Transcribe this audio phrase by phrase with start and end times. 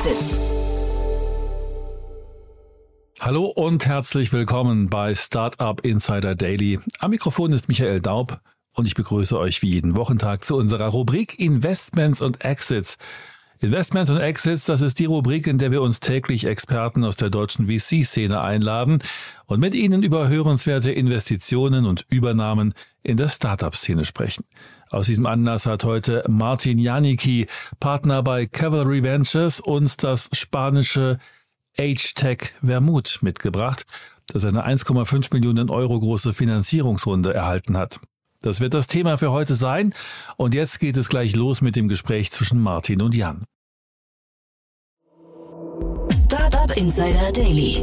[0.00, 0.40] Exits.
[3.20, 6.80] Hallo und herzlich willkommen bei Startup Insider Daily.
[7.00, 8.40] Am Mikrofon ist Michael Daub
[8.72, 12.96] und ich begrüße euch wie jeden Wochentag zu unserer Rubrik Investments und Exits.
[13.58, 17.28] Investments und Exits, das ist die Rubrik, in der wir uns täglich Experten aus der
[17.28, 19.02] deutschen VC-Szene einladen
[19.44, 22.72] und mit ihnen über hörenswerte Investitionen und Übernahmen
[23.02, 24.46] in der Startup-Szene sprechen.
[24.90, 27.46] Aus diesem Anlass hat heute Martin Janicki,
[27.78, 31.18] Partner bei Cavalry Ventures, uns das spanische
[31.78, 33.86] H-Tech Vermut mitgebracht,
[34.26, 38.00] das eine 1,5 Millionen Euro große Finanzierungsrunde erhalten hat.
[38.42, 39.94] Das wird das Thema für heute sein.
[40.36, 43.44] Und jetzt geht es gleich los mit dem Gespräch zwischen Martin und Jan.
[46.10, 47.82] Startup Insider Daily.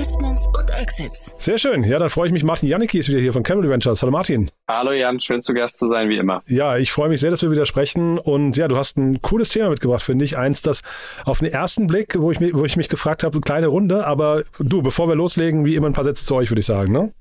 [0.00, 1.34] Investments und Exits.
[1.36, 1.84] Sehr schön.
[1.84, 2.42] Ja, dann freue ich mich.
[2.42, 4.00] Martin Janicki ist wieder hier von Cavalry Ventures.
[4.00, 4.50] Hallo Martin.
[4.66, 6.42] Hallo Jan, schön zu Gast zu sein, wie immer.
[6.46, 8.18] Ja, ich freue mich sehr, dass wir wieder sprechen.
[8.18, 10.38] Und ja, du hast ein cooles Thema mitgebracht, finde ich.
[10.38, 10.80] Eins, das
[11.26, 14.06] auf den ersten Blick, wo ich, mich, wo ich mich gefragt habe, eine kleine Runde.
[14.06, 16.92] Aber du, bevor wir loslegen, wie immer ein paar Sätze zu euch, würde ich sagen,
[16.92, 17.12] ne?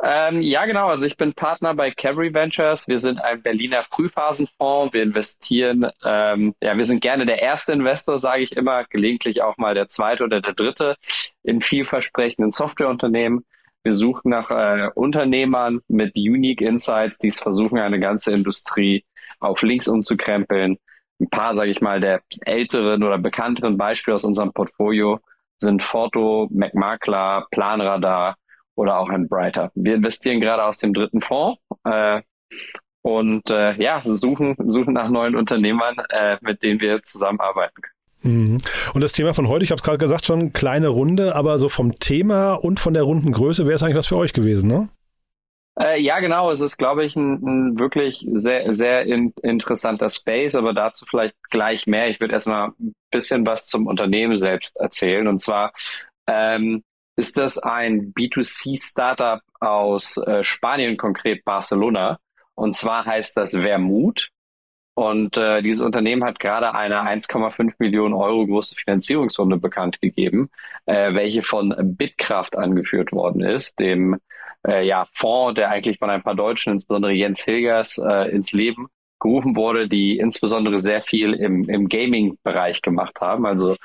[0.00, 0.88] Ähm, ja, genau.
[0.88, 2.88] Also ich bin Partner bei Cavalry Ventures.
[2.88, 4.92] Wir sind ein Berliner Frühphasenfonds.
[4.94, 9.56] Wir investieren, ähm, ja, wir sind gerne der erste Investor, sage ich immer, gelegentlich auch
[9.58, 10.96] mal der zweite oder der dritte
[11.42, 13.44] in vielversprechenden Softwareunternehmen.
[13.84, 19.04] Wir suchen nach äh, Unternehmern mit Unique Insights, die es versuchen, eine ganze Industrie
[19.40, 20.78] auf links umzukrempeln.
[21.20, 25.20] Ein paar, sage ich mal, der älteren oder bekannteren Beispiele aus unserem Portfolio
[25.58, 28.36] sind Forto, McMakler, Planradar,
[28.74, 29.70] oder auch ein Brighter.
[29.74, 32.22] Wir investieren gerade aus dem dritten Fonds äh,
[33.02, 37.92] und äh, ja, suchen, suchen nach neuen Unternehmern, äh, mit denen wir zusammenarbeiten können.
[38.22, 38.58] Mhm.
[38.94, 41.68] Und das Thema von heute, ich habe es gerade gesagt, schon kleine Runde, aber so
[41.68, 44.88] vom Thema und von der runden Größe wäre es eigentlich was für euch gewesen, ne?
[45.80, 46.50] Äh, ja, genau.
[46.50, 51.34] Es ist, glaube ich, ein, ein wirklich sehr, sehr in, interessanter Space, aber dazu vielleicht
[51.50, 52.08] gleich mehr.
[52.08, 55.26] Ich würde erstmal ein bisschen was zum Unternehmen selbst erzählen.
[55.26, 55.72] Und zwar
[56.26, 56.82] ähm,
[57.16, 62.18] ist das ein B2C-Startup aus äh, Spanien, konkret Barcelona.
[62.54, 64.30] Und zwar heißt das Vermut.
[64.94, 70.50] Und äh, dieses Unternehmen hat gerade eine 1,5 Millionen Euro große Finanzierungsrunde bekannt gegeben,
[70.84, 74.18] äh, welche von Bitkraft angeführt worden ist, dem
[74.66, 78.88] äh, ja, Fonds, der eigentlich von ein paar Deutschen, insbesondere Jens Hilgers, äh, ins Leben
[79.18, 83.46] gerufen wurde, die insbesondere sehr viel im, im Gaming-Bereich gemacht haben.
[83.46, 83.76] Also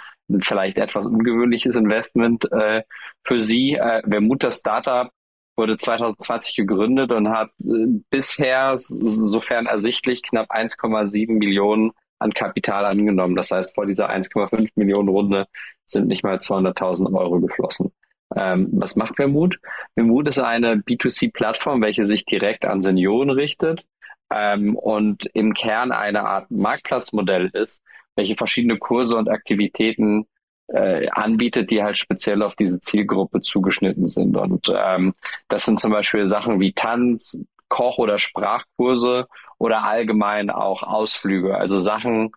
[0.42, 2.84] vielleicht etwas ungewöhnliches Investment äh,
[3.24, 3.74] für Sie.
[3.74, 5.12] Äh, Vermut das Startup
[5.56, 13.36] wurde 2020 gegründet und hat äh, bisher, sofern ersichtlich, knapp 1,7 Millionen an Kapital angenommen.
[13.36, 15.48] Das heißt, vor dieser 1,5 Millionen Runde
[15.86, 17.92] sind nicht mal 200.000 Euro geflossen.
[18.36, 19.60] Ähm, was macht Vermut?
[19.94, 23.86] Vermut ist eine B2C-Plattform, welche sich direkt an Senioren richtet
[24.30, 27.84] ähm, und im Kern eine Art Marktplatzmodell ist,
[28.16, 30.28] welche verschiedene Kurse und Aktivitäten
[30.68, 34.36] äh, anbietet, die halt speziell auf diese Zielgruppe zugeschnitten sind.
[34.36, 35.14] Und ähm,
[35.48, 37.40] das sind zum Beispiel Sachen wie Tanz,
[37.70, 39.28] Koch- oder Sprachkurse
[39.58, 41.58] oder allgemein auch Ausflüge.
[41.58, 42.32] Also Sachen,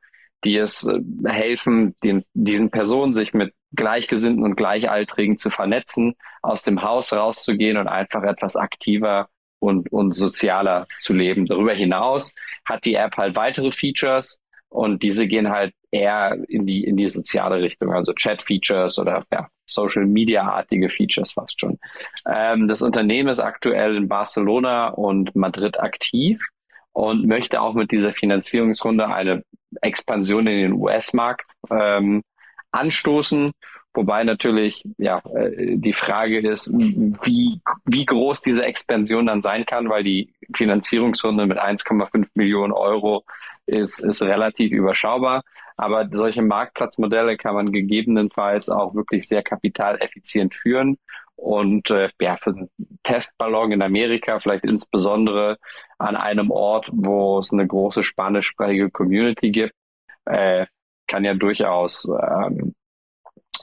[0.44, 6.62] die es äh, helfen, den, diesen Personen sich mit Gleichgesinnten und Gleichaltrigen zu vernetzen, aus
[6.62, 9.28] dem Haus rauszugehen und einfach etwas aktiver
[9.60, 11.46] und, und sozialer zu leben.
[11.46, 12.34] Darüber hinaus
[12.64, 14.40] hat die App halt weitere Features,
[14.70, 19.48] und diese gehen halt eher in die, in die soziale Richtung, also Chat-Features oder ja,
[19.66, 21.78] Social-Media-artige Features fast schon.
[22.26, 26.40] Ähm, das Unternehmen ist aktuell in Barcelona und Madrid aktiv
[26.92, 29.42] und möchte auch mit dieser Finanzierungsrunde eine
[29.82, 32.22] Expansion in den US-Markt ähm,
[32.70, 33.50] anstoßen.
[33.92, 39.88] Wobei natürlich ja äh, die Frage ist, wie, wie groß diese Expansion dann sein kann,
[39.88, 43.24] weil die Finanzierungsrunde mit 1,5 Millionen Euro
[43.66, 45.42] ist, ist relativ überschaubar.
[45.76, 50.98] Aber solche Marktplatzmodelle kann man gegebenenfalls auch wirklich sehr kapitaleffizient führen.
[51.34, 52.70] Und äh, ja, für einen
[53.02, 55.56] Testballon in Amerika, vielleicht insbesondere
[55.98, 59.74] an einem Ort, wo es eine große spanischsprachige Community gibt,
[60.26, 60.66] äh,
[61.06, 62.74] kann ja durchaus ähm,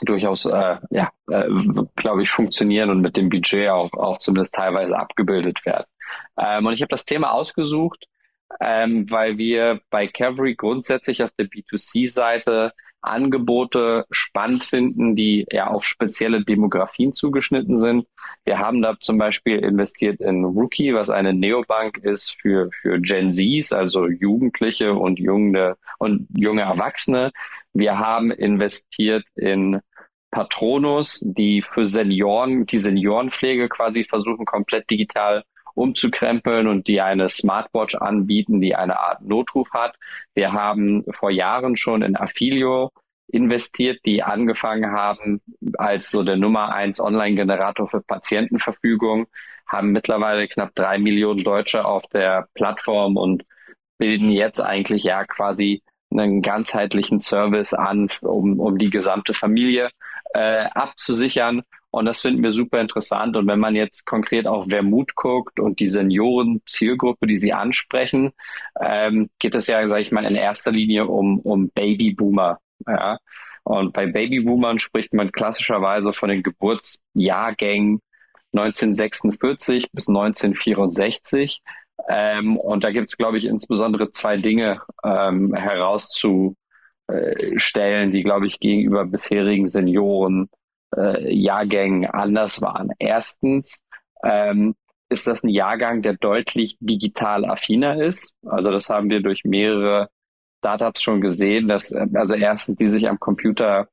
[0.06, 1.48] durchaus äh, ja äh,
[1.96, 5.86] glaube ich funktionieren und mit dem Budget auch auch zumindest teilweise abgebildet werden.
[6.38, 8.08] Ähm, und ich habe das Thema ausgesucht,
[8.62, 15.86] ähm, weil wir bei Cavalry grundsätzlich auf der B2C-Seite Angebote spannend finden, die ja auf
[15.86, 18.08] spezielle Demografien zugeschnitten sind.
[18.44, 23.32] Wir haben da zum Beispiel investiert in Rookie, was eine Neobank ist für, für Gen
[23.32, 27.32] Zs, also Jugendliche und junge, und junge Erwachsene.
[27.74, 29.80] Wir haben investiert in
[30.38, 35.44] Patronus, die für Senioren, die Seniorenpflege quasi versuchen, komplett digital
[35.74, 39.96] umzukrempeln und die eine Smartwatch anbieten, die eine Art Notruf hat.
[40.36, 42.92] Wir haben vor Jahren schon in Affilio
[43.30, 45.42] investiert, die angefangen haben
[45.80, 49.26] als so der Nummer eins Online-Generator für Patientenverfügung,
[49.66, 53.44] haben mittlerweile knapp drei Millionen Deutsche auf der Plattform und
[53.98, 55.82] bilden jetzt eigentlich ja quasi
[56.12, 59.90] einen ganzheitlichen Service an, um, um die gesamte Familie
[60.34, 61.64] äh, abzusichern.
[61.90, 63.36] Und das finden wir super interessant.
[63.38, 68.34] Und wenn man jetzt konkret auf Vermut guckt und die Senioren-Zielgruppe, die Sie ansprechen,
[68.80, 72.60] ähm, geht es ja, sage ich mal, in erster Linie um, um Babyboomer.
[72.86, 73.18] Ja?
[73.64, 78.02] Und bei Babyboomern spricht man klassischerweise von den Geburtsjahrgängen
[78.54, 81.62] 1946 bis 1964.
[82.10, 85.54] Ähm, und da gibt es, glaube ich, insbesondere zwei Dinge ähm,
[87.08, 90.50] herauszustellen, die, glaube ich, gegenüber bisherigen Senioren
[90.96, 92.92] äh, Jahrgängen anders waren.
[93.00, 93.82] Erstens
[94.24, 94.76] ähm,
[95.10, 98.36] ist das ein Jahrgang, der deutlich digital affiner ist.
[98.46, 100.10] Also das haben wir durch mehrere
[100.60, 103.88] Startups schon gesehen, dass also erstens die sich am Computer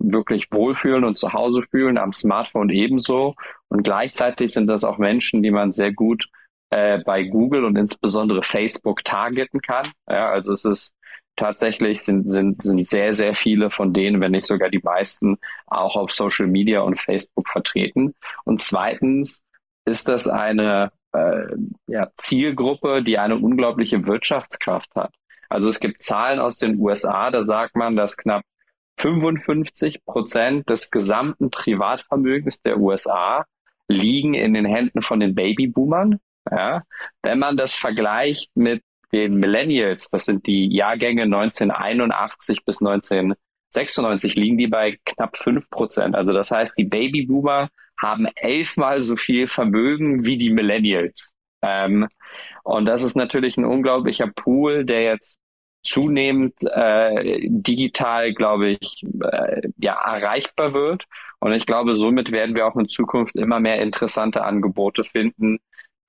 [0.00, 3.34] wirklich wohlfühlen und zu Hause fühlen, am Smartphone ebenso.
[3.68, 6.26] Und gleichzeitig sind das auch Menschen, die man sehr gut
[6.70, 9.90] äh, bei Google und insbesondere Facebook targeten kann.
[10.08, 10.92] Ja, also es ist
[11.38, 15.96] tatsächlich sind, sind, sind sehr, sehr viele von denen, wenn nicht sogar die meisten, auch
[15.96, 18.14] auf Social Media und Facebook vertreten.
[18.44, 19.46] Und zweitens
[19.84, 21.46] ist das eine äh,
[21.86, 25.14] ja, Zielgruppe, die eine unglaubliche Wirtschaftskraft hat.
[25.48, 28.42] Also es gibt Zahlen aus den USA, da sagt man, dass knapp
[28.98, 33.46] 55 Prozent des gesamten Privatvermögens der USA
[33.86, 36.18] liegen in den Händen von den Babyboomern.
[36.50, 36.82] Ja,
[37.22, 38.82] wenn man das vergleicht mit
[39.12, 46.14] den Millennials, das sind die Jahrgänge 1981 bis 1996, liegen die bei knapp fünf Prozent.
[46.14, 47.68] Also das heißt, die Babyboomer
[48.00, 51.32] haben elfmal so viel Vermögen wie die Millennials.
[51.62, 52.08] Ähm,
[52.62, 55.40] und das ist natürlich ein unglaublicher Pool, der jetzt
[55.82, 61.04] zunehmend äh, digital, glaube ich, äh, ja, erreichbar wird.
[61.40, 65.58] Und ich glaube, somit werden wir auch in Zukunft immer mehr interessante Angebote finden,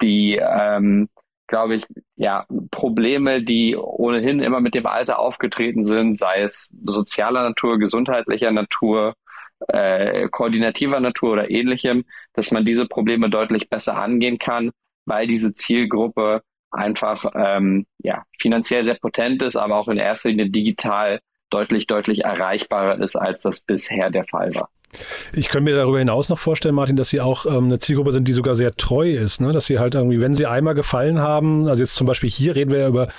[0.02, 1.10] die, ähm,
[1.50, 1.86] glaube ich,
[2.16, 8.52] ja, Probleme, die ohnehin immer mit dem Alter aufgetreten sind, sei es sozialer Natur, gesundheitlicher
[8.52, 9.16] Natur,
[9.68, 14.72] äh, koordinativer Natur oder ähnlichem, dass man diese Probleme deutlich besser angehen kann,
[15.06, 20.50] weil diese Zielgruppe einfach ähm, ja, finanziell sehr potent ist, aber auch in erster Linie
[20.50, 21.20] digital
[21.50, 24.70] deutlich, deutlich erreichbarer ist, als das bisher der Fall war.
[25.34, 28.28] Ich könnte mir darüber hinaus noch vorstellen, Martin, dass Sie auch ähm, eine Zielgruppe sind,
[28.28, 29.52] die sogar sehr treu ist, ne?
[29.52, 32.72] dass Sie halt irgendwie, wenn Sie einmal gefallen haben, also jetzt zum Beispiel hier reden
[32.72, 33.10] wir ja über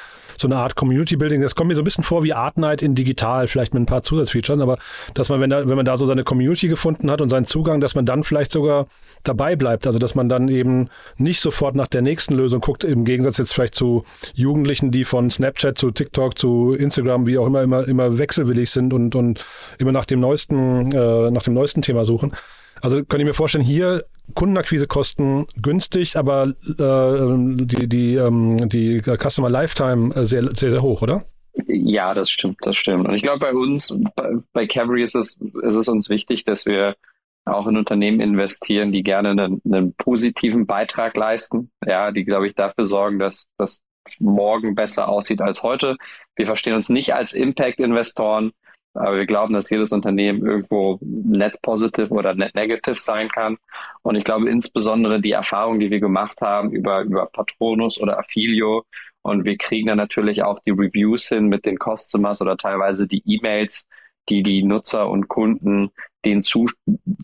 [0.40, 1.42] so eine Art Community Building.
[1.42, 3.86] Das kommt mir so ein bisschen vor wie Art Night in digital, vielleicht mit ein
[3.86, 4.78] paar Zusatzfeatures, aber
[5.14, 7.80] dass man, wenn, da, wenn man da so seine Community gefunden hat und seinen Zugang,
[7.80, 8.86] dass man dann vielleicht sogar
[9.22, 9.86] dabei bleibt.
[9.86, 13.54] Also dass man dann eben nicht sofort nach der nächsten Lösung guckt, im Gegensatz jetzt
[13.54, 14.04] vielleicht zu
[14.34, 18.92] Jugendlichen, die von Snapchat zu TikTok zu Instagram, wie auch immer, immer, immer wechselwillig sind
[18.92, 19.44] und, und
[19.78, 22.32] immer nach dem neuesten, äh, nach dem neuesten Thema suchen.
[22.80, 24.04] Also kann ich mir vorstellen, hier
[24.34, 31.02] Kundenakquisekosten günstig, aber äh, die, die, ähm, die Customer Lifetime äh, sehr, sehr, sehr hoch,
[31.02, 31.24] oder?
[31.66, 33.08] Ja, das stimmt, das stimmt.
[33.08, 36.66] Und ich glaube, bei uns, bei, bei Cavalry ist es, ist es uns wichtig, dass
[36.66, 36.96] wir
[37.44, 41.70] auch in Unternehmen investieren, die gerne einen, einen positiven Beitrag leisten.
[41.84, 43.82] Ja, die, glaube ich, dafür sorgen, dass das
[44.18, 45.96] morgen besser aussieht als heute.
[46.36, 48.52] Wir verstehen uns nicht als Impact-Investoren,
[48.94, 53.56] aber wir glauben, dass jedes Unternehmen irgendwo net positive oder net negative sein kann.
[54.02, 58.84] Und ich glaube insbesondere die Erfahrung, die wir gemacht haben über, über Patronus oder Affilio,
[59.22, 63.22] und wir kriegen dann natürlich auch die Reviews hin mit den Customers oder teilweise die
[63.26, 63.88] E-Mails,
[64.28, 65.90] die die Nutzer und Kunden
[66.24, 66.66] denen zu,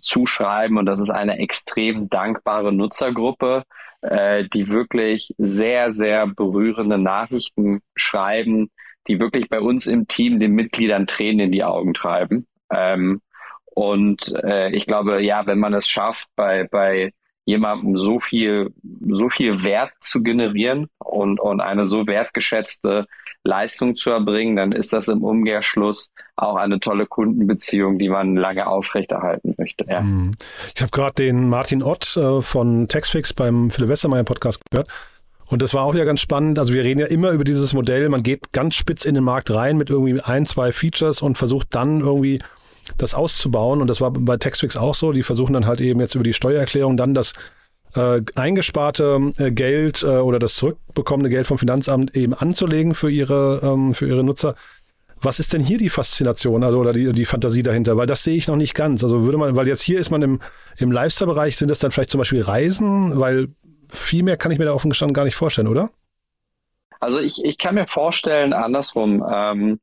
[0.01, 0.79] zuschreiben.
[0.79, 3.65] Und das ist eine extrem dankbare Nutzergruppe,
[4.03, 8.71] äh, die wirklich sehr, sehr berührende Nachrichten schreiben,
[9.09, 12.47] die wirklich bei uns im Team den Mitgliedern Tränen in die Augen treiben.
[12.71, 13.21] Ähm,
[13.67, 17.13] und äh, ich glaube, ja, wenn man es schafft, bei, bei
[17.45, 18.73] jemandem so viel,
[19.09, 23.07] so viel Wert zu generieren und, und eine so wertgeschätzte
[23.45, 28.67] Leistung zu erbringen, dann ist das im Umkehrschluss auch eine tolle Kundenbeziehung, die man lange
[28.67, 29.87] aufrechterhalten möchte.
[29.89, 30.01] Ja.
[30.01, 30.33] Mhm.
[30.75, 34.89] Ich habe gerade den Martin Ott äh, von Taxfix beim Philipp Westermeier Podcast gehört.
[35.49, 36.59] Und das war auch wieder ganz spannend.
[36.59, 38.09] Also wir reden ja immer über dieses Modell.
[38.09, 41.69] Man geht ganz spitz in den Markt rein mit irgendwie ein, zwei Features und versucht
[41.71, 42.41] dann irgendwie
[42.97, 43.81] das auszubauen.
[43.81, 45.13] Und das war bei Textfix auch so.
[45.13, 47.33] Die versuchen dann halt eben jetzt über die Steuererklärung dann das
[47.95, 53.61] äh, eingesparte äh, Geld äh, oder das zurückbekommene Geld vom Finanzamt eben anzulegen für ihre,
[53.63, 54.55] ähm, für ihre Nutzer.
[55.23, 57.97] Was ist denn hier die Faszination, also oder die, die Fantasie dahinter?
[57.97, 59.03] Weil das sehe ich noch nicht ganz.
[59.03, 60.41] Also würde man, weil jetzt hier ist man im,
[60.77, 63.49] im Lifestyle-Bereich, sind das dann vielleicht zum Beispiel Reisen, weil
[63.89, 65.91] viel mehr kann ich mir da offen gestanden gar nicht vorstellen, oder?
[67.01, 69.81] Also ich, ich kann mir vorstellen, andersrum, ähm,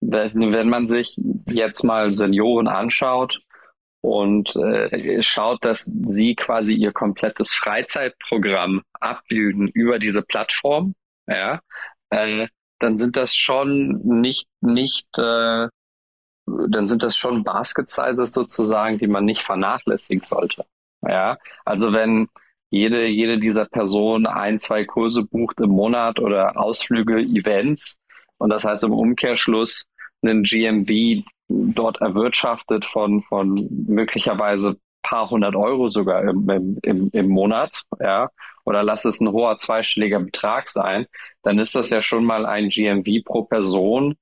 [0.00, 3.40] wenn, wenn man sich jetzt mal Senioren anschaut
[4.00, 10.94] und äh, schaut, dass sie quasi ihr komplettes Freizeitprogramm abbilden über diese Plattform,
[11.26, 11.60] ja,
[12.10, 12.48] äh,
[12.78, 15.68] dann sind das schon nicht, nicht, äh,
[16.46, 20.64] dann sind das schon Basket Sizes sozusagen, die man nicht vernachlässigen sollte.
[21.02, 22.28] Ja, also wenn
[22.76, 27.98] jede, jede dieser Personen ein, zwei Kurse bucht im Monat oder Ausflüge, Events
[28.38, 29.86] und das heißt im Umkehrschluss
[30.22, 37.82] einen GMV dort erwirtschaftet von, von möglicherweise paar hundert Euro sogar im, im, im Monat,
[38.00, 38.30] ja,
[38.64, 41.06] oder lass es ein hoher zweistelliger Betrag sein,
[41.42, 44.16] dann ist das ja schon mal ein GMV pro Person,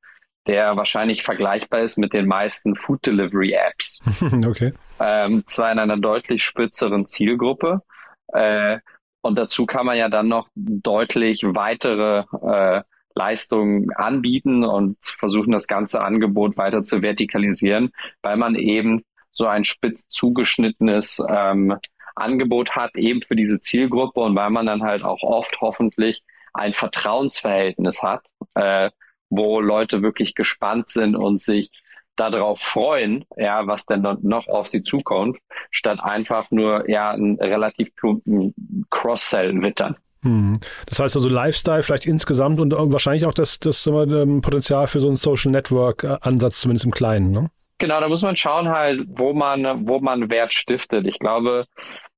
[0.46, 4.02] der wahrscheinlich vergleichbar ist mit den meisten Food Delivery Apps.
[4.46, 4.75] okay.
[5.00, 7.80] Ähm, zwar in einer deutlich spitzeren Zielgruppe.
[8.28, 8.78] Äh,
[9.23, 12.83] und dazu kann man ja dann noch deutlich weitere äh,
[13.14, 19.64] Leistungen anbieten und versuchen, das ganze Angebot weiter zu vertikalisieren, weil man eben so ein
[19.64, 21.76] spitz zugeschnittenes ähm,
[22.14, 26.73] Angebot hat, eben für diese Zielgruppe und weil man dann halt auch oft hoffentlich ein
[26.73, 28.90] Vertrauensverhältnis hat, äh,
[29.31, 31.71] wo Leute wirklich gespannt sind und sich
[32.16, 35.38] darauf freuen, ja, was denn noch auf sie zukommt,
[35.71, 38.54] statt einfach nur ja einen relativ plumpen
[38.90, 39.97] Cross-Sell wittern.
[40.23, 40.59] Hm.
[40.87, 45.09] Das heißt also Lifestyle vielleicht insgesamt und wahrscheinlich auch das, das ähm, Potenzial für so
[45.09, 47.50] einen Social Network-Ansatz, zumindest im Kleinen, ne?
[47.78, 51.06] Genau, da muss man schauen halt, wo man, wo man Wert stiftet.
[51.06, 51.66] Ich glaube,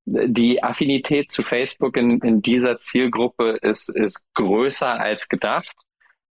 [0.04, 5.72] die Affinität zu Facebook in, in dieser Zielgruppe ist, ist größer als gedacht.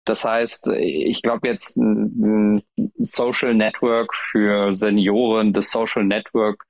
[0.05, 2.63] Das heißt, ich glaube jetzt ein,
[2.99, 6.65] Social Network für Senioren, das Social Network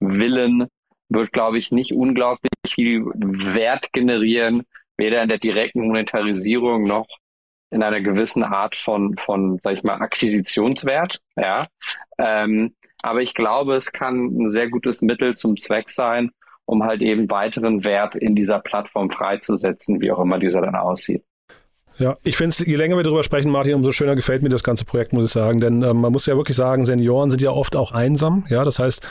[0.00, 0.66] Willen
[1.08, 4.64] wird, glaube ich, nicht unglaublich viel Wert generieren,
[4.96, 7.06] weder in der direkten Monetarisierung noch
[7.70, 11.68] in einer gewissen Art von, von, sag ich mal, Akquisitionswert, ja.
[12.18, 16.30] Ähm, aber ich glaube, es kann ein sehr gutes Mittel zum Zweck sein,
[16.66, 21.24] um halt eben weiteren Wert in dieser Plattform freizusetzen, wie auch immer dieser dann aussieht.
[21.98, 24.64] Ja, ich finde es, je länger wir darüber sprechen, Martin, umso schöner gefällt mir das
[24.64, 25.60] ganze Projekt, muss ich sagen.
[25.60, 28.44] Denn ähm, man muss ja wirklich sagen, Senioren sind ja oft auch einsam.
[28.48, 29.02] Ja, das heißt,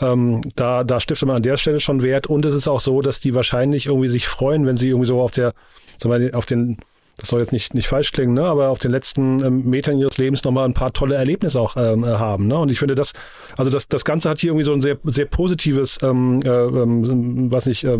[0.00, 2.26] ähm, da, da stiftet man an der Stelle schon Wert.
[2.26, 5.20] Und es ist auch so, dass die wahrscheinlich irgendwie sich freuen, wenn sie irgendwie so
[5.20, 5.54] auf der,
[5.98, 6.78] sagen wir, auf den
[7.18, 8.44] das soll jetzt nicht, nicht falsch klingen, ne?
[8.44, 12.04] aber auf den letzten ähm, Metern ihres Lebens nochmal ein paar tolle Erlebnisse auch ähm,
[12.04, 12.46] äh, haben.
[12.46, 12.58] Ne?
[12.58, 13.12] Und ich finde das,
[13.56, 17.50] also das, das Ganze hat hier irgendwie so ein sehr, sehr positives, ähm, äh, ähm,
[17.50, 17.98] was nicht, äh,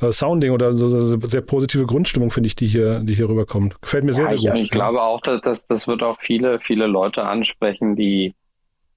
[0.00, 3.80] äh, Sounding oder so, so, sehr positive Grundstimmung, finde ich, die hier, die hier rüberkommt.
[3.82, 4.58] Gefällt mir sehr, ja, sehr gut.
[4.58, 8.34] Ich, ich glaube auch, dass, dass das wird auch viele, viele Leute ansprechen, die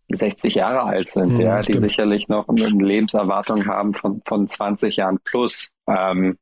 [0.10, 4.98] 60 Jahre alt sind, mhm, ja, die sicherlich noch eine Lebenserwartung haben von, von 20
[4.98, 5.72] Jahren plus.
[5.88, 6.38] Ähm,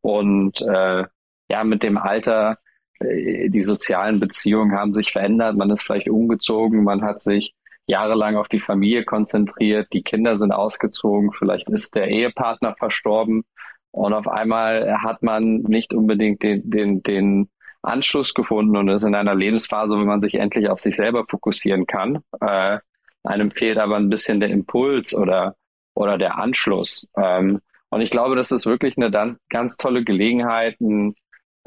[0.00, 1.04] und äh,
[1.48, 2.58] ja, mit dem Alter,
[3.00, 7.54] äh, die sozialen Beziehungen haben sich verändert, man ist vielleicht umgezogen, man hat sich
[7.86, 13.44] jahrelang auf die Familie konzentriert, die Kinder sind ausgezogen, vielleicht ist der Ehepartner verstorben
[13.90, 17.50] und auf einmal hat man nicht unbedingt den, den, den
[17.84, 21.86] Anschluss gefunden und ist in einer Lebensphase, wo man sich endlich auf sich selber fokussieren
[21.86, 22.20] kann.
[22.40, 22.78] Äh,
[23.22, 25.56] einem fehlt aber ein bisschen der Impuls oder,
[25.94, 27.08] oder der Anschluss.
[27.16, 27.60] Ähm,
[27.90, 29.10] und ich glaube, das ist wirklich eine
[29.48, 31.14] ganz, tolle Gelegenheit, ein,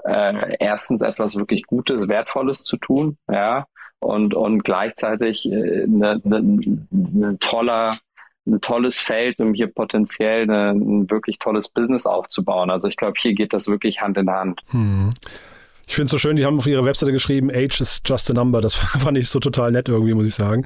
[0.08, 3.66] äh, erstens etwas wirklich Gutes, Wertvolles zu tun, ja,
[4.00, 8.00] und, und gleichzeitig äh, eine, eine, eine toller,
[8.46, 12.70] ein tolles Feld, um hier potenziell eine, ein wirklich tolles Business aufzubauen.
[12.70, 14.62] Also ich glaube, hier geht das wirklich Hand in Hand.
[14.70, 15.10] Hm.
[15.90, 18.34] Ich finde es so schön, die haben auf ihrer Webseite geschrieben, Age is just a
[18.34, 18.60] number.
[18.62, 20.66] Das fand ich so total nett irgendwie, muss ich sagen.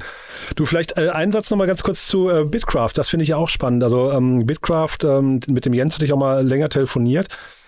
[0.56, 2.94] Du, vielleicht äh, einen Satz nochmal ganz kurz zu äh, Bitcraft.
[2.96, 3.84] Das finde ich auch spannend.
[3.84, 7.28] Also ähm, Bitcraft, ähm, mit dem Jens hatte ich auch mal länger telefoniert.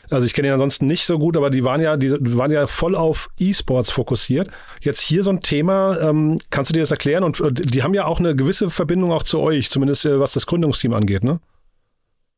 [0.10, 2.68] Also ich kenne ihn ansonsten nicht so gut, aber die waren ja, die waren ja
[2.68, 4.50] voll auf E-Sports fokussiert.
[4.82, 7.24] Jetzt hier so ein Thema, ähm, kannst du dir das erklären?
[7.24, 10.34] Und äh, die haben ja auch eine gewisse Verbindung auch zu euch, zumindest äh, was
[10.34, 11.40] das Gründungsteam angeht, ne?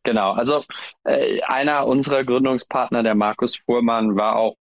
[0.03, 0.63] Genau, also
[1.03, 4.55] äh, einer unserer Gründungspartner, der Markus Fuhrmann, war auch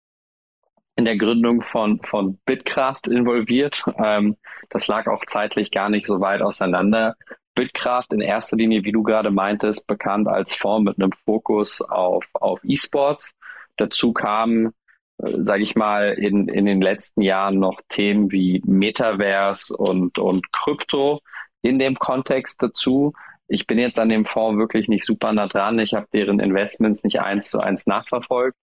[0.95, 3.83] in der Gründung von, von Bitkraft involviert.
[4.01, 4.37] Ähm,
[4.69, 7.15] das lag auch zeitlich gar nicht so weit auseinander.
[7.55, 12.25] Bitkraft in erster Linie, wie du gerade meintest, bekannt als Fonds mit einem Fokus auf,
[12.33, 13.35] auf E-Sports.
[13.77, 14.73] Dazu kamen,
[15.17, 20.51] äh, sage ich mal, in, in den letzten Jahren noch Themen wie Metaverse und, und
[20.51, 21.21] Krypto
[21.61, 23.13] in dem Kontext dazu.
[23.47, 25.79] Ich bin jetzt an dem Fonds wirklich nicht super nah dran.
[25.79, 28.57] Ich habe deren Investments nicht eins zu eins nachverfolgt.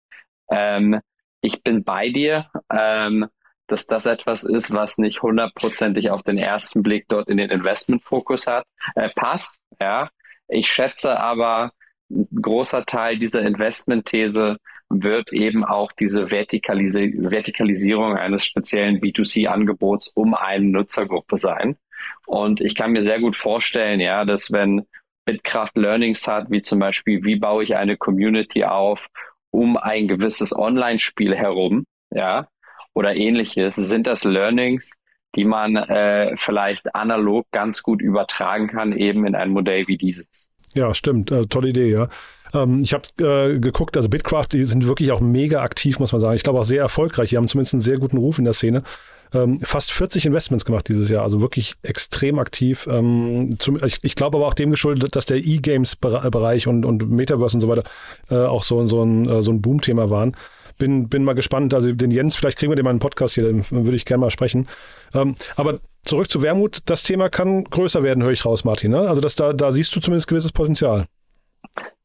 [0.49, 0.99] Ähm,
[1.41, 2.47] ich bin bei dir.
[2.71, 3.27] Ähm,
[3.71, 8.47] dass das etwas ist, was nicht hundertprozentig auf den ersten Blick dort in den Investmentfokus
[8.47, 9.59] hat, äh, passt.
[9.79, 10.09] Ja,
[10.47, 11.71] ich schätze aber
[12.09, 14.57] ein großer Teil dieser Investmentthese
[14.89, 21.77] wird eben auch diese Vertikalis Vertikalisierung eines speziellen B2C-Angebots um eine Nutzergruppe sein.
[22.25, 24.87] Und ich kann mir sehr gut vorstellen, ja, dass wenn
[25.25, 29.07] Bitkraft Learnings hat, wie zum Beispiel, wie baue ich eine Community auf
[29.51, 32.47] um ein gewisses Online-Spiel herum, ja,
[32.93, 34.91] oder ähnliches, sind das Learnings,
[35.35, 40.49] die man äh, vielleicht analog ganz gut übertragen kann, eben in ein Modell wie dieses.
[40.73, 41.31] Ja, stimmt.
[41.31, 42.09] Äh, tolle Idee, ja.
[42.53, 46.21] Ähm, ich habe äh, geguckt, also Bitcraft, die sind wirklich auch mega aktiv, muss man
[46.21, 46.35] sagen.
[46.35, 47.29] Ich glaube auch sehr erfolgreich.
[47.29, 48.83] Die haben zumindest einen sehr guten Ruf in der Szene.
[49.31, 52.87] Ähm, fast 40 Investments gemacht dieses Jahr, also wirklich extrem aktiv.
[52.89, 57.57] Ähm, zum, ich, ich glaube aber auch dem geschuldet, dass der E-Games-Bereich und, und Metaverse
[57.57, 57.83] und so weiter
[58.31, 60.35] äh, auch so, so ein, äh, so ein Boom-Thema waren
[60.79, 61.75] bin, bin mal gespannt.
[61.75, 64.21] Also den Jens, vielleicht kriegen wir den mal einen Podcast hier, dann würde ich gerne
[64.21, 64.67] mal sprechen.
[65.13, 68.91] Ähm, aber zurück zu Wermut, das Thema kann größer werden, höre ich raus, Martin.
[68.91, 69.01] Ne?
[69.01, 71.05] Also das, da, da siehst du zumindest gewisses Potenzial.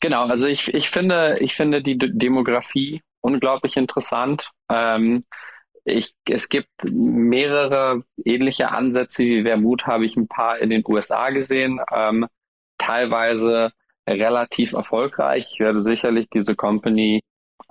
[0.01, 4.51] Genau, also ich, ich finde, ich finde die Demografie unglaublich interessant.
[4.71, 5.25] Ähm,
[5.85, 11.31] ich, es gibt mehrere ähnliche Ansätze wie Wermut, habe ich ein paar in den USA
[11.31, 12.27] gesehen, ähm,
[12.79, 13.73] teilweise
[14.07, 15.49] relativ erfolgreich.
[15.53, 17.23] Ich werde sicherlich diese Company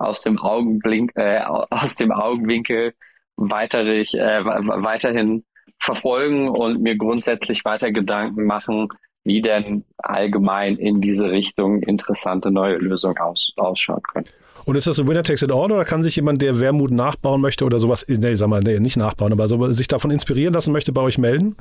[0.04, 2.94] aus dem Augenblink, äh, aus dem Augenwinkel
[3.36, 5.44] weiterig, äh, weiterhin
[5.80, 8.88] verfolgen und mir grundsätzlich weiter Gedanken machen,
[9.24, 14.26] wie denn allgemein in diese Richtung interessante neue Lösungen aus, ausschauen können.
[14.64, 17.40] Und ist das ein Winner takes it all oder kann sich jemand, der Wermut nachbauen
[17.40, 20.72] möchte oder sowas, nee, sag mal, nee, nicht nachbauen, aber so, sich davon inspirieren lassen
[20.72, 21.56] möchte, bei euch melden?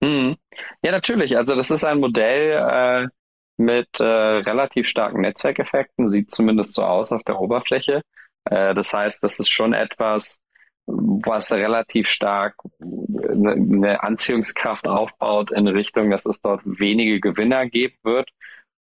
[0.00, 0.36] Mhm.
[0.82, 1.36] Ja, natürlich.
[1.36, 3.08] Also das ist ein Modell, äh,
[3.56, 8.02] mit äh, relativ starken Netzwerkeffekten, sieht zumindest so aus auf der Oberfläche.
[8.44, 10.40] Äh, das heißt, das ist schon etwas,
[10.86, 17.96] was relativ stark eine, eine Anziehungskraft aufbaut in Richtung, dass es dort wenige Gewinner geben
[18.02, 18.30] wird.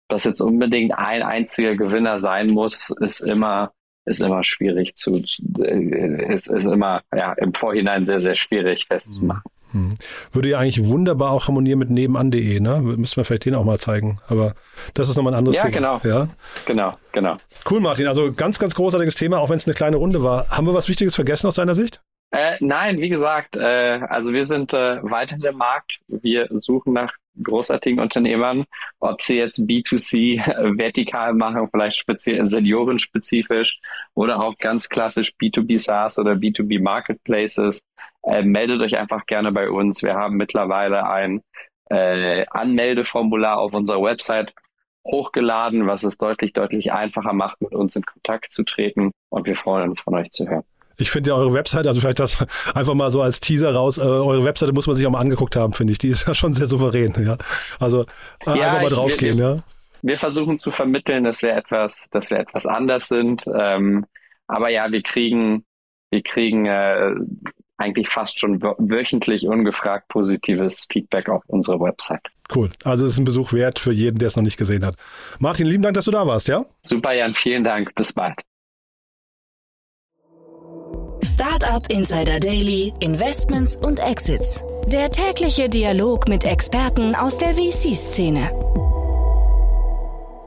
[0.08, 3.72] Dass jetzt unbedingt ein einziger Gewinner sein muss, ist immer
[4.06, 5.22] ist immer schwierig zu,
[5.62, 9.50] äh, ist, ist immer ja im Vorhinein sehr sehr schwierig festzumachen.
[9.74, 9.90] Hm.
[10.32, 12.80] Würde ja eigentlich wunderbar auch harmonieren mit nebenan.de, ne?
[12.80, 14.20] Müssen wir vielleicht den auch mal zeigen.
[14.28, 14.54] Aber
[14.94, 15.98] das ist nochmal ein anderes ja, Thema.
[16.00, 16.00] Genau.
[16.04, 16.28] Ja,
[16.64, 16.92] genau.
[17.12, 17.36] Genau,
[17.68, 18.08] Cool, Martin.
[18.08, 20.48] Also ganz, ganz großartiges Thema, auch wenn es eine kleine Runde war.
[20.48, 22.00] Haben wir was Wichtiges vergessen aus deiner Sicht?
[22.30, 26.00] Äh, nein, wie gesagt, äh, also wir sind äh, weiter der Markt.
[26.08, 28.64] Wir suchen nach großartigen Unternehmern,
[28.98, 33.78] ob sie jetzt B2C äh, vertikal machen, vielleicht speziell seniorenspezifisch
[34.14, 37.80] oder auch ganz klassisch B2B SaaS oder B2B Marketplaces.
[38.26, 40.02] Äh, meldet euch einfach gerne bei uns.
[40.02, 41.42] Wir haben mittlerweile ein
[41.90, 44.54] äh, Anmeldeformular auf unserer Website
[45.06, 49.10] hochgeladen, was es deutlich, deutlich einfacher macht, mit uns in Kontakt zu treten.
[49.28, 50.64] Und wir freuen uns, von euch zu hören.
[50.96, 54.02] Ich finde ja eure Webseite, also vielleicht das einfach mal so als Teaser raus, äh,
[54.02, 55.98] eure Webseite muss man sich auch mal angeguckt haben, finde ich.
[55.98, 57.36] Die ist ja schon sehr souverän, ja.
[57.80, 58.02] Also
[58.46, 59.58] äh, ja, einfach mal draufgehen, ja.
[60.02, 63.44] Wir versuchen zu vermitteln, dass wir etwas, dass wir etwas anders sind.
[63.58, 64.04] Ähm,
[64.46, 65.64] aber ja, wir kriegen,
[66.10, 67.14] wir kriegen äh,
[67.76, 72.22] eigentlich fast schon wöchentlich ungefragt positives Feedback auf unsere Website.
[72.54, 72.70] Cool.
[72.84, 74.96] Also es ist ein Besuch wert für jeden, der es noch nicht gesehen hat.
[75.38, 76.64] Martin, lieben Dank, dass du da warst, ja?
[76.82, 77.34] Super, Jan.
[77.34, 77.94] Vielen Dank.
[77.94, 78.40] Bis bald.
[81.22, 84.62] Startup Insider Daily, Investments und Exits.
[84.92, 88.50] Der tägliche Dialog mit Experten aus der VC-Szene.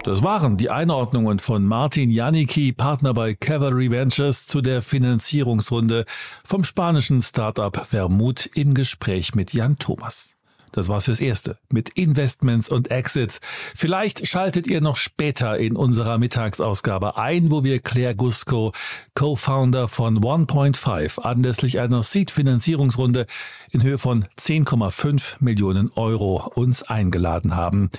[0.08, 6.06] Das waren die Einordnungen von Martin Janicki, Partner bei Cavalry Ventures, zu der Finanzierungsrunde
[6.46, 10.34] vom spanischen Startup Vermut im Gespräch mit Jan Thomas.
[10.72, 13.42] Das war's fürs Erste mit Investments und Exits.
[13.76, 18.72] Vielleicht schaltet ihr noch später in unserer Mittagsausgabe ein, wo wir Claire Gusco,
[19.14, 23.26] Co-Founder von 1.5, anlässlich einer Seed-Finanzierungsrunde
[23.72, 27.90] in Höhe von 10,5 Millionen Euro uns eingeladen haben.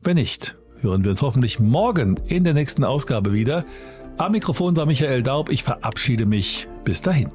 [0.00, 3.64] Wenn nicht, hören wir uns hoffentlich morgen in der nächsten Ausgabe wieder.
[4.16, 5.50] Am Mikrofon war Michael Daub.
[5.50, 6.68] Ich verabschiede mich.
[6.84, 7.30] Bis dahin.